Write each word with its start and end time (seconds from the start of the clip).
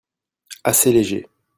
Assez 0.63 0.91
léger. 0.91 1.29